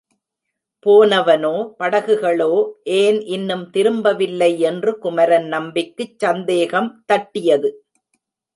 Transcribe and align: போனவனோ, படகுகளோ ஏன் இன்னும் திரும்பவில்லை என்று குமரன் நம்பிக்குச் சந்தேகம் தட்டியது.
போனவனோ, 0.85 1.51
படகுகளோ 1.79 2.49
ஏன் 2.83 3.19
இன்னும் 3.25 3.69
திரும்பவில்லை 3.69 4.59
என்று 4.59 4.97
குமரன் 4.97 5.49
நம்பிக்குச் 5.51 6.17
சந்தேகம் 6.17 7.03
தட்டியது. 7.05 7.71